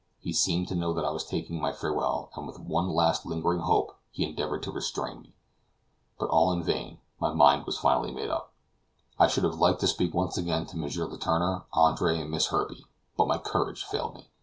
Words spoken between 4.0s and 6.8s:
he endeavored to restrain me. But all in